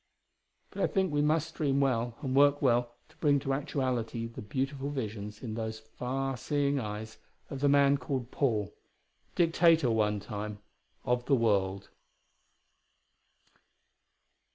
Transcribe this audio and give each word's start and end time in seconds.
But 0.71 0.81
I 0.81 0.87
think 0.87 1.13
we 1.13 1.21
must 1.21 1.53
dream 1.53 1.79
well 1.79 2.17
and 2.23 2.35
work 2.35 2.59
well 2.59 2.95
to 3.09 3.15
bring 3.17 3.37
to 3.41 3.53
actuality 3.53 4.25
the 4.25 4.41
beautiful 4.41 4.89
visions 4.89 5.43
in 5.43 5.53
those 5.53 5.77
far 5.77 6.37
seeing 6.37 6.79
eyes 6.79 7.19
of 7.51 7.59
the 7.59 7.69
man 7.69 7.99
called 7.99 8.31
Paul 8.31 8.73
Dictator, 9.35 9.91
one 9.91 10.19
time, 10.19 10.57
of 11.05 11.25
the 11.25 11.35
whole 11.35 11.45
world. 11.45 11.89